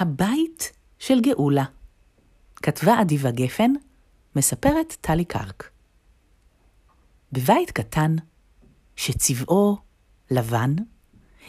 [0.00, 1.64] הבית של גאולה.
[2.56, 3.72] כתבה אדיבה גפן,
[4.36, 5.70] מספרת טלי קרק.
[7.32, 8.16] בבית קטן,
[8.96, 9.76] שצבעו
[10.30, 10.74] לבן,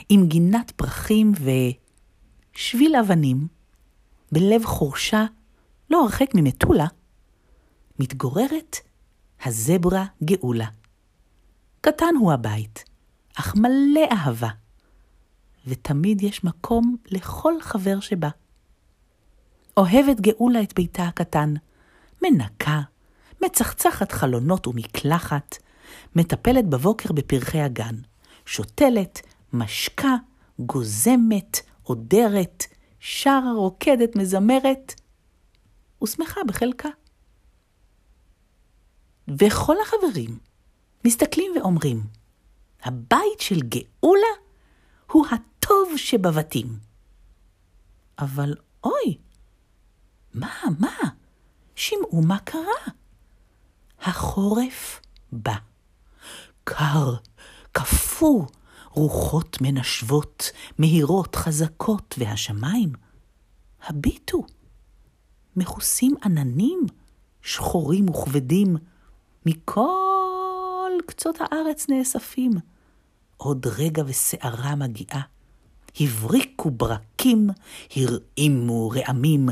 [0.10, 1.32] עם גינת פרחים
[2.56, 3.48] ושביל אבנים,
[4.32, 5.26] בלב חורשה
[5.90, 6.88] לא הרחק ממטולה,
[8.00, 8.78] מתגוררת
[9.46, 10.68] הזברה גאולה.
[11.82, 12.84] קטן הוא הבית,
[13.36, 14.50] אך מלא אהבה,
[15.68, 18.41] ותמיד יש מקום לכל חבר שבא.
[19.78, 21.54] אוהבת גאולה את ביתה הקטן,
[22.24, 22.82] מנקה,
[23.44, 25.58] מצחצחת חלונות ומקלחת,
[26.16, 27.96] מטפלת בבוקר בפרחי הגן,
[28.46, 29.22] שותלת,
[29.54, 30.16] משקה,
[30.60, 32.64] גוזמת, עודרת,
[33.00, 35.02] שרה, רוקדת, מזמרת,
[36.04, 36.90] ושמחה בחלקה.
[39.28, 40.40] וכל החברים
[41.06, 42.04] מסתכלים ואומרים,
[42.84, 44.34] הבית של גאולה
[45.12, 46.68] הוא הטוב שבבתים.
[48.20, 49.18] אבל אוי,
[50.34, 50.96] מה, מה?
[51.76, 52.94] שמעו מה קרה.
[54.02, 55.56] החורף בא.
[56.64, 57.16] קר,
[57.72, 58.46] קפוא,
[58.90, 62.94] רוחות מנשבות, מהירות, חזקות, והשמיים,
[63.84, 64.44] הביטו,
[65.56, 66.80] מכוסים עננים,
[67.42, 68.78] שחורים וכבדים,
[69.46, 72.52] מכל קצות הארץ נאספים.
[73.38, 75.22] עוד רגע וסערה מגיעה.
[76.00, 77.50] הבריקו ברקים,
[77.96, 79.50] הרעימו רעמים,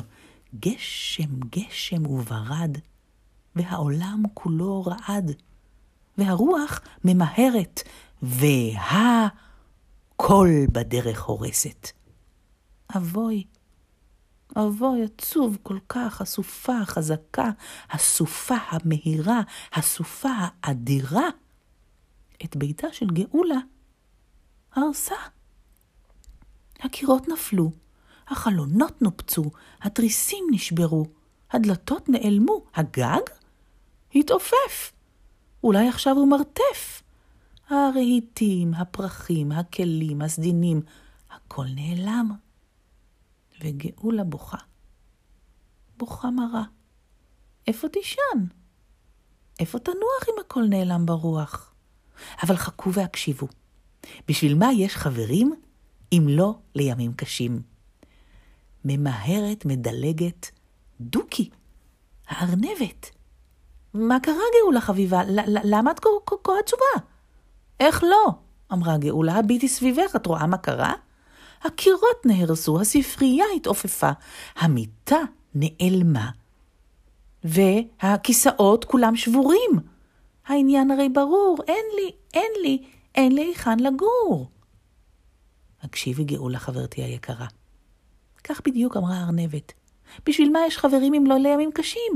[0.55, 2.77] גשם גשם וברד,
[3.55, 5.31] והעולם כולו רעד,
[6.17, 7.81] והרוח ממהרת,
[8.21, 9.35] והכל
[10.71, 11.89] בדרך הורסת.
[12.97, 13.43] אבוי,
[14.57, 17.49] אבוי, עצוב כל כך, הסופה החזקה,
[17.89, 19.41] הסופה המהירה,
[19.73, 20.29] הסופה
[20.63, 21.29] האדירה.
[22.45, 23.59] את ביתה של גאולה
[24.73, 25.15] הרסה.
[26.79, 27.71] הקירות נפלו,
[28.29, 29.43] החלונות נופצו,
[29.81, 31.05] התריסים נשברו,
[31.51, 33.21] הדלתות נעלמו, הגג
[34.15, 34.93] התעופף.
[35.63, 37.03] אולי עכשיו הוא מרתף.
[37.69, 40.81] הרהיטים, הפרחים, הכלים, הסדינים,
[41.31, 42.31] הכל נעלם.
[43.63, 44.57] וגאולה בוכה.
[45.97, 46.63] בוכה מרה.
[47.67, 48.45] איפה תישן?
[49.59, 51.73] איפה תנוח אם הכל נעלם ברוח?
[52.43, 53.47] אבל חכו והקשיבו.
[54.27, 55.53] בשביל מה יש חברים
[56.11, 57.61] אם לא לימים קשים?
[58.85, 60.51] ממהרת, מדלגת,
[61.01, 61.49] דוקי,
[62.27, 63.09] הארנבת.
[63.93, 65.21] מה קרה, גאולה חביבה?
[65.63, 67.07] למה את כה עצובה?
[67.79, 68.31] איך לא?
[68.73, 70.93] אמרה גאולה, הביטי סביבך, את רואה מה קרה?
[71.61, 74.09] הקירות נהרסו, הספרייה התעופפה,
[74.55, 75.19] המיטה
[75.55, 76.29] נעלמה,
[77.43, 79.71] והכיסאות כולם שבורים.
[80.47, 82.83] העניין הרי ברור, אין לי, אין לי,
[83.15, 84.49] אין לי היכן לגור.
[85.81, 87.47] הקשיבי גאולה, חברתי היקרה.
[88.43, 89.73] כך בדיוק אמרה הארנבת.
[90.25, 92.13] בשביל מה יש חברים אם לא לימים קשים?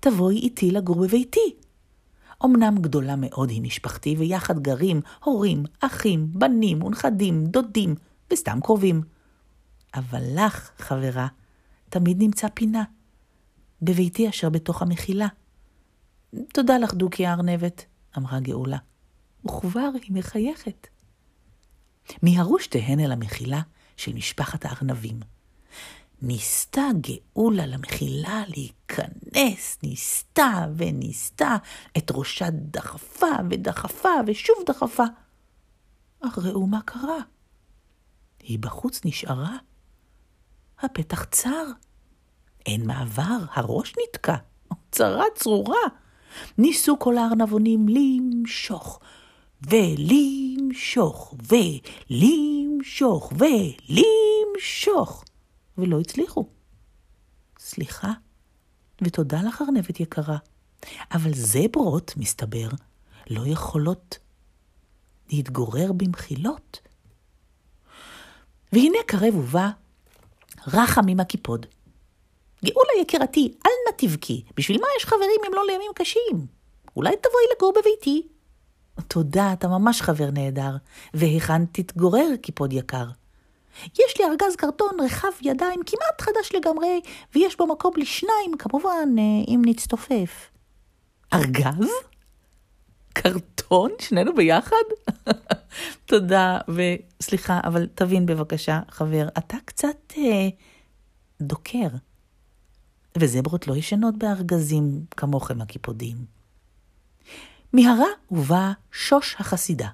[0.00, 1.54] תבואי איתי לגור בביתי.
[2.44, 7.94] אמנם גדולה מאוד היא משפחתי, ויחד גרים הורים, אחים, בנים ונכדים, דודים,
[8.32, 9.02] וסתם קרובים.
[9.94, 11.26] אבל לך, חברה,
[11.88, 12.84] תמיד נמצא פינה.
[13.82, 15.26] בביתי אשר בתוך המחילה.
[16.52, 17.84] תודה לך, דוקי הארנבת,
[18.18, 18.78] אמרה גאולה,
[19.44, 20.86] וכבר היא מחייכת.
[22.22, 23.60] מיהרו שתיהן אל המחילה
[23.96, 25.20] של משפחת הארנבים.
[26.22, 31.56] ניסתה גאולה למחילה להיכנס, ניסתה וניסתה,
[31.98, 35.04] את ראשה דחפה ודחפה ושוב דחפה.
[36.20, 37.18] אך ראו מה קרה.
[38.42, 39.56] היא בחוץ נשארה.
[40.80, 41.66] הפתח צר.
[42.66, 44.36] אין מעבר, הראש נתקע.
[44.90, 45.86] צרה צרורה.
[46.58, 49.00] ניסו כל הארנבונים למשוך,
[49.70, 51.34] ולמשוך,
[52.10, 55.24] ולמשוך, ולמשוך.
[55.78, 56.48] ולא הצליחו.
[57.58, 58.12] סליחה,
[59.02, 60.36] ותודה לך, ארנבת יקרה,
[61.12, 62.68] אבל זברות, מסתבר,
[63.30, 64.18] לא יכולות
[65.32, 66.80] להתגורר במחילות.
[68.72, 69.70] והנה קרב ובא
[70.66, 71.66] רחמים הקיפוד.
[72.64, 76.46] גאולה יקירתי, אל נא תבכי, בשביל מה יש חברים אם לא לימים קשים?
[76.96, 78.28] אולי תבואי לגור בביתי.
[79.08, 80.76] תודה, אתה ממש חבר נהדר,
[81.14, 83.06] והיכן תתגורר, קיפוד יקר?
[83.84, 87.00] יש לי ארגז קרטון רחב ידיים כמעט חדש לגמרי,
[87.34, 90.50] ויש בו מקום לשניים, כמובן, אה, אם נצטופף.
[91.32, 91.88] ארגז?
[93.12, 93.90] קרטון?
[93.98, 94.84] שנינו ביחד?
[96.06, 100.48] תודה, וסליחה, אבל תבין בבקשה, חבר, אתה קצת אה,
[101.40, 101.88] דוקר.
[103.18, 106.16] וזברות לא ישנות בארגזים כמוכם הקיפודים.
[107.72, 109.88] מהרה ובאה שוש החסידה.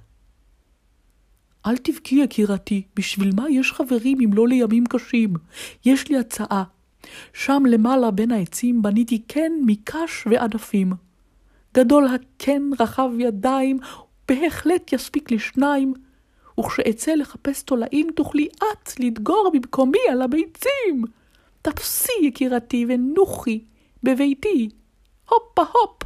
[1.67, 5.35] אל תבכי, יקירתי, בשביל מה יש חברים אם לא לימים קשים?
[5.85, 6.65] יש לי הצעה.
[7.33, 10.93] שם למעלה בין העצים בניתי קן מקש ועדפים.
[11.75, 13.79] גדול הקן, רחב ידיים,
[14.29, 15.95] בהחלט יספיק לשניים,
[16.61, 21.05] וכשאצא לחפש תולעים תוכלי את לדגור במקומי על הביצים.
[21.63, 23.65] תפסי, יקירתי, ונוחי
[24.03, 24.69] בביתי.
[25.29, 26.03] הופה הופ.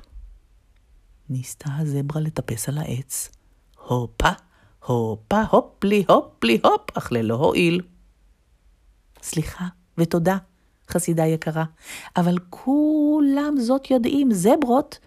[1.29, 3.31] ניסתה הזברה לטפס על העץ.
[3.89, 4.31] הופה,
[4.87, 7.81] הופה, הופ לי, הופ לי, הופ, אך ללא הועיל.
[9.23, 9.65] סליחה
[9.99, 10.37] ותודה,
[10.91, 11.65] חסידה יקרה,
[12.17, 14.99] אבל כולם זאת יודעים, זברות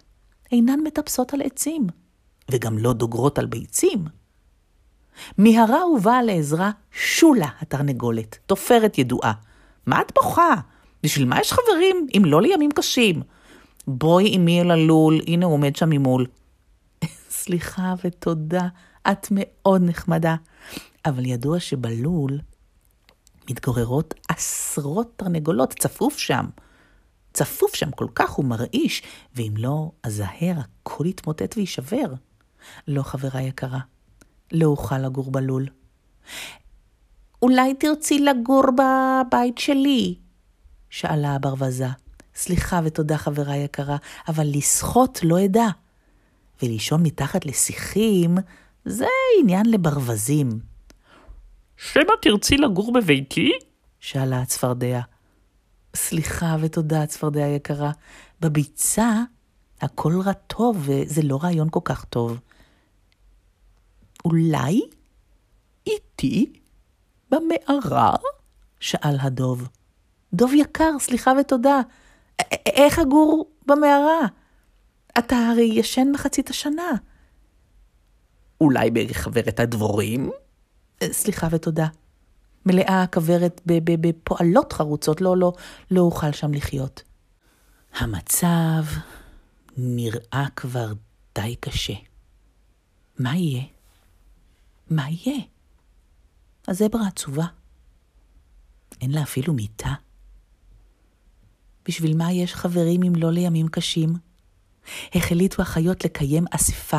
[0.52, 1.86] אינן מטפסות על עצים,
[2.50, 4.04] וגם לא דוגרות על ביצים.
[5.38, 9.32] מהרה ובאה לעזרה שולה התרנגולת, תופרת ידועה.
[9.86, 10.54] מה את בוכה?
[11.02, 13.22] בשביל מה יש חברים אם לא לימים קשים?
[13.86, 16.26] בואי עמי אל הלול, הנה הוא עומד שם ממול.
[17.30, 18.68] סליחה ותודה,
[19.10, 20.36] את מאוד נחמדה.
[21.06, 22.38] אבל ידוע שבלול
[23.50, 26.46] מתגוררות עשרות תרנגולות, צפוף שם.
[27.32, 29.02] צפוף שם כל כך ומרעיש,
[29.34, 32.14] ואם לא, הזהר הכל יתמוטט ויישבר.
[32.88, 33.78] לא, חברה יקרה,
[34.52, 35.66] לא אוכל לגור בלול.
[37.42, 40.14] אולי תרצי לגור בבית שלי?
[40.90, 41.86] שאלה הברווזת.
[42.34, 43.96] סליחה ותודה, חברה יקרה,
[44.28, 45.66] אבל לשחות לא אדע.
[46.62, 48.38] ולישון מתחת לשיחים
[48.88, 49.06] זה
[49.40, 50.48] עניין לברווזים.
[51.76, 53.52] שמא תרצי לגור בביתי?
[54.00, 55.00] שאלה הצפרדע.
[55.96, 57.90] סליחה ותודה, הצפרדע יקרה.
[58.40, 59.22] בביצה
[59.80, 62.40] הכל רע טוב, וזה לא רעיון כל כך טוב.
[64.24, 64.80] אולי
[65.86, 66.52] איתי
[67.30, 68.14] במערה?
[68.80, 69.68] שאל הדוב.
[70.32, 71.80] דוב יקר, סליחה ותודה.
[72.66, 74.20] איך אגור במערה?
[75.18, 76.90] אתה הרי ישן מחצית השנה.
[78.60, 80.30] אולי בכוורת הדבורים?
[81.04, 81.86] סליחה ותודה.
[82.66, 85.52] מלאה הכוורת בפועלות חרוצות, לא, לא,
[85.90, 87.02] לא אוכל שם לחיות.
[87.94, 88.84] המצב
[89.76, 90.92] נראה כבר
[91.34, 91.94] די קשה.
[93.18, 93.62] מה יהיה?
[94.90, 95.40] מה יהיה?
[96.68, 97.46] הזברה עצובה.
[99.00, 99.94] אין לה אפילו מיטה.
[101.88, 104.12] בשביל מה יש חברים אם לא לימים קשים?
[105.14, 106.98] החליטו החיות לקיים אספה,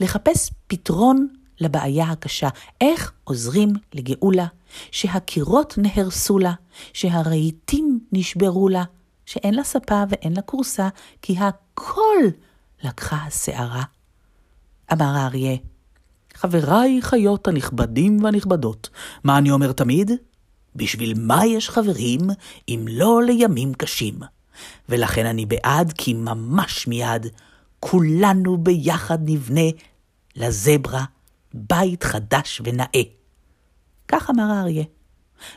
[0.00, 1.28] לחפש פתרון
[1.60, 2.48] לבעיה הקשה,
[2.80, 4.46] איך עוזרים לגאולה,
[4.90, 6.52] שהקירות נהרסו לה,
[6.92, 8.84] שהרהיטים נשברו לה,
[9.26, 10.88] שאין לה ספה ואין לה כורסה,
[11.22, 12.16] כי הכל
[12.82, 13.82] לקחה הסערה.
[14.92, 15.56] אמר האריה,
[16.34, 18.90] חבריי חיות הנכבדים והנכבדות,
[19.24, 20.10] מה אני אומר תמיד?
[20.76, 22.20] בשביל מה יש חברים
[22.68, 24.14] אם לא לימים קשים?
[24.88, 27.26] ולכן אני בעד כי ממש מיד
[27.80, 29.70] כולנו ביחד נבנה
[30.36, 31.04] לזברה
[31.54, 33.02] בית חדש ונאה.
[34.08, 34.84] כך אמר האריה.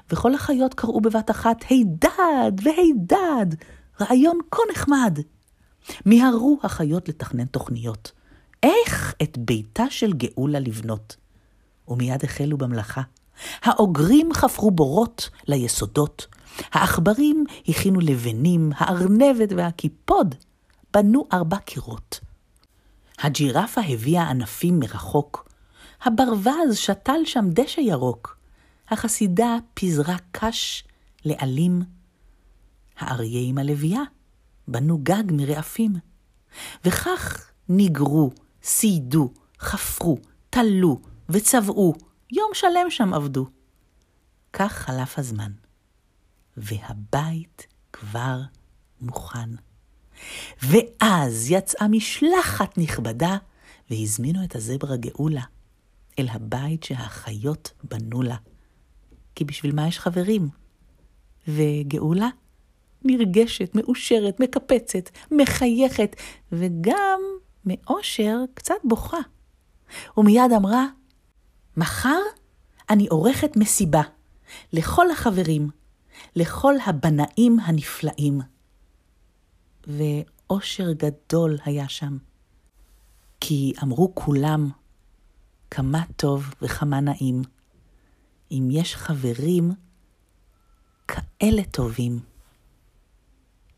[0.10, 3.56] וכל החיות קראו בבת אחת, הידד והידד,
[4.02, 5.20] רעיון כה נחמד.
[6.06, 8.12] מיהרו החיות לתכנן תוכניות.
[8.64, 11.16] איך את ביתה של גאולה לבנות?
[11.88, 13.02] ומיד החלו במלאכה.
[13.62, 16.28] האוגרים חפרו בורות ליסודות,
[16.72, 20.36] העכברים הכינו לבנים, הארנבת והקיפוד
[20.94, 22.20] בנו ארבע קירות.
[23.20, 25.50] הג'ירפה הביאה ענפים מרחוק,
[26.02, 28.38] הברווז שתל שם דשא ירוק,
[28.90, 30.84] החסידה פיזרה קש
[31.26, 31.82] לעלים.
[32.98, 34.02] האריה עם הלוויה
[34.68, 35.94] בנו גג מרעפים,
[36.86, 38.32] וכך ניגרו,
[38.64, 40.18] סיידו, חפרו,
[40.50, 41.94] תלו וצבעו,
[42.32, 43.48] יום שלם שם עבדו.
[44.54, 45.52] כך חלף הזמן,
[46.58, 48.42] והבית כבר
[49.02, 49.50] מוכן.
[50.64, 53.38] ואז יצאה משלחת נכבדה,
[53.90, 55.42] והזמינו את הזברה גאולה
[56.20, 58.36] אל הבית שהחיות בנו לה.
[59.36, 60.50] כי בשביל מה יש חברים?
[61.48, 62.30] וגאולה
[63.04, 66.16] נרגשת, מאושרת, מקפצת, מחייכת,
[66.52, 67.22] וגם
[67.66, 69.18] מאושר קצת בוכה.
[70.18, 70.86] ומיד אמרה,
[71.78, 72.20] מחר
[72.90, 74.02] אני עורכת מסיבה
[74.74, 75.70] לכל החברים,
[76.36, 78.42] לכל הבנאים הנפלאים.
[79.88, 82.18] ואושר גדול היה שם,
[83.40, 84.70] כי אמרו כולם,
[85.72, 87.42] כמה טוב וכמה נעים,
[88.52, 89.72] אם יש חברים
[91.08, 92.31] כאלה טובים.